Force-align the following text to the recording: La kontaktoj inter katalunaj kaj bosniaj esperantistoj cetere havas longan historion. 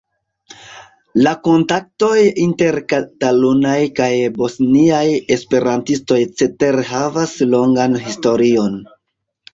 La 1.27 1.33
kontaktoj 1.47 2.15
inter 2.45 2.79
katalunaj 2.93 3.77
kaj 4.01 4.09
bosniaj 4.39 5.05
esperantistoj 5.39 6.19
cetere 6.41 6.87
havas 6.95 7.39
longan 7.55 8.03
historion. 8.09 8.81